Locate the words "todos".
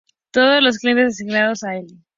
0.31-0.63